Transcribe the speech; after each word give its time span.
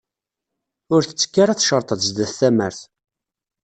Ur 0.93 1.01
tettekk 1.03 1.35
ara 1.43 1.57
tecreṭ 1.59 1.89
zdat 2.05 2.31
tamart. 2.39 2.79